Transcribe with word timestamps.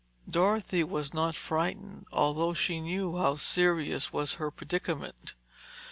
Dorothy 0.27 0.83
was 0.83 1.13
not 1.13 1.35
frightened, 1.35 2.07
although 2.11 2.55
she 2.55 2.81
knew 2.81 3.19
how 3.19 3.35
serious 3.35 4.11
was 4.11 4.33
her 4.41 4.49
predicament. 4.49 5.35